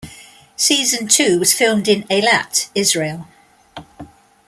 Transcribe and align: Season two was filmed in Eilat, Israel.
Season 0.55 1.07
two 1.07 1.37
was 1.37 1.53
filmed 1.53 1.87
in 1.87 2.01
Eilat, 2.09 2.69
Israel. 2.73 3.27